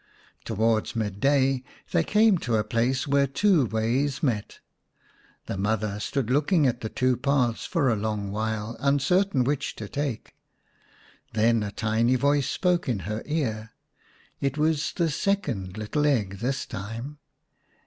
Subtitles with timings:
[0.45, 4.57] Towards mid day they came to a place where two ways met.
[5.45, 9.87] The mother stood looking at the two paths for a long while, uncertain which to
[9.87, 10.33] take.
[11.33, 13.73] Then a tiny voice spoke in her ear.
[14.39, 17.19] It was the second little egg this time.